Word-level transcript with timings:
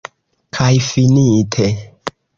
Kaj 0.57 0.71
finite. 0.87 1.69